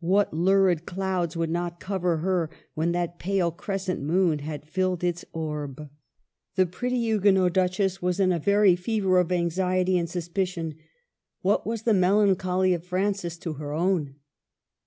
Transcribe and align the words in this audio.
What 0.00 0.32
lurid 0.32 0.86
clouds 0.86 1.36
would 1.36 1.50
not 1.50 1.80
cover 1.80 2.16
her 2.24 2.48
when 2.72 2.92
that 2.92 3.18
pale 3.18 3.50
crescent 3.50 4.00
moon 4.00 4.38
had 4.38 4.64
filled 4.64 5.04
its 5.04 5.22
orb? 5.34 5.90
The 6.54 6.64
pretty 6.64 6.96
Huguenot 7.00 7.52
Duchess 7.52 8.00
was 8.00 8.18
in 8.18 8.32
a 8.32 8.38
very 8.38 8.74
fever 8.74 9.18
of 9.18 9.30
anxiety 9.30 9.98
and 9.98 10.08
suspicion. 10.08 10.76
What 11.42 11.66
was 11.66 11.82
the 11.82 11.92
melancholy 11.92 12.72
of 12.72 12.86
Francis 12.86 13.36
to 13.40 13.52
her 13.60 13.74
own? 13.74 14.14